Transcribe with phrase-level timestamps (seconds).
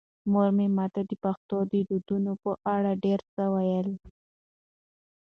[0.31, 3.89] مور مې ماته د پښتنو د دودونو په اړه ډېر څه وویل.